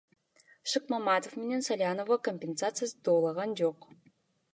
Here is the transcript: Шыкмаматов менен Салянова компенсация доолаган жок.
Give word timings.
Шыкмаматов 0.71 1.35
менен 1.41 1.61
Салянова 1.67 2.17
компенсация 2.29 2.89
доолаган 3.09 3.55
жок. 3.61 3.87